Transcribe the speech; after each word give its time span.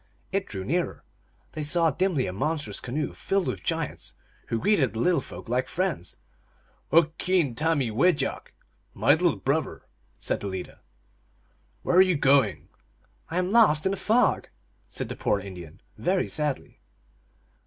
It 0.31 0.47
drew 0.47 0.65
nearer. 0.65 1.03
They 1.51 1.61
saw 1.61 1.91
dimly 1.91 2.25
a 2.25 2.33
monstrous 2.33 2.79
canoe 2.79 3.13
filled 3.13 3.45
with 3.45 3.63
giants, 3.63 4.15
who 4.47 4.57
greeted 4.57 4.93
the 4.93 4.99
little 4.99 5.21
folk 5.21 5.47
like 5.47 5.67
friends." 5.67 6.17
Uch 6.91 7.15
keen, 7.19 7.53
tahmee 7.53 7.91
wejeaok 7.91 8.47
f 8.47 8.51
""My 8.95 9.11
little 9.11 9.35
brother," 9.35 9.83
said 10.17 10.39
the 10.39 10.47
leader," 10.47 10.79
where 11.83 11.97
are 11.97 12.01
you 12.01 12.15
going?" 12.17 12.69
"I 13.29 13.37
am 13.37 13.51
lost 13.51 13.85
in 13.85 13.91
the 13.91 13.95
fog," 13.95 14.49
said 14.89 15.07
the 15.07 15.15
poor 15.15 15.39
Indian, 15.39 15.81
very 15.99 16.27
sadly. 16.27 16.81